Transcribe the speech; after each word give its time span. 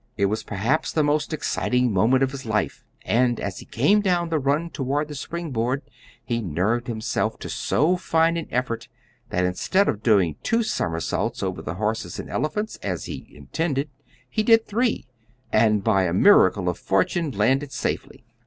It 0.17 0.25
was 0.25 0.41
perhaps 0.41 0.91
the 0.91 1.03
most 1.03 1.31
exciting 1.31 1.93
moment 1.93 2.23
of 2.23 2.31
his 2.31 2.43
life, 2.43 2.83
and 3.05 3.39
as 3.39 3.59
he 3.59 3.65
came 3.65 4.01
down 4.01 4.29
the 4.29 4.39
run 4.39 4.71
toward 4.71 5.07
the 5.09 5.13
spring 5.13 5.51
board 5.51 5.83
he 6.25 6.41
nerved 6.41 6.87
himself 6.87 7.37
to 7.37 7.49
so 7.49 7.97
fine 7.97 8.35
an 8.35 8.47
effort 8.49 8.87
that 9.29 9.45
instead 9.45 9.87
of 9.87 10.01
doing 10.01 10.37
two 10.41 10.63
somersaults 10.63 11.43
over 11.43 11.61
the 11.61 11.75
horses 11.75 12.17
and 12.17 12.31
elephants, 12.31 12.77
as 12.77 13.05
he 13.05 13.27
intended, 13.29 13.91
he 14.27 14.41
did 14.41 14.65
three, 14.65 15.05
and, 15.53 15.83
by 15.83 16.05
a 16.05 16.13
miracle 16.13 16.67
of 16.67 16.79
fortune, 16.79 17.29
landed 17.29 17.71
safely. 17.71 18.25